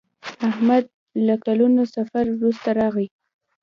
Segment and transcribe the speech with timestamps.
[0.49, 0.85] احمد
[1.25, 3.07] له کلونو سفر وروسته راغی.